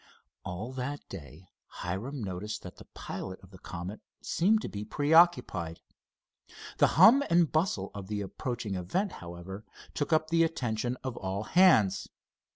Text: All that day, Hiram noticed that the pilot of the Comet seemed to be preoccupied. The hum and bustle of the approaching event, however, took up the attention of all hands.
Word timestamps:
All 0.43 0.73
that 0.73 1.07
day, 1.09 1.51
Hiram 1.67 2.23
noticed 2.23 2.63
that 2.63 2.77
the 2.77 2.85
pilot 2.95 3.39
of 3.43 3.51
the 3.51 3.59
Comet 3.59 4.01
seemed 4.19 4.63
to 4.63 4.67
be 4.67 4.83
preoccupied. 4.83 5.79
The 6.79 6.87
hum 6.97 7.23
and 7.29 7.51
bustle 7.51 7.91
of 7.93 8.07
the 8.07 8.21
approaching 8.21 8.73
event, 8.73 9.11
however, 9.21 9.63
took 9.93 10.11
up 10.11 10.29
the 10.31 10.41
attention 10.43 10.97
of 11.03 11.17
all 11.17 11.43
hands. 11.43 12.07